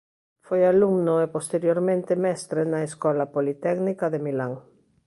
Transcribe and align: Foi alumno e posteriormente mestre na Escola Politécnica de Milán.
Foi 0.47 0.61
alumno 0.65 1.13
e 1.23 1.25
posteriormente 1.35 2.13
mestre 2.25 2.61
na 2.71 2.79
Escola 2.89 3.25
Politécnica 3.35 4.05
de 4.13 4.19
Milán. 4.25 4.53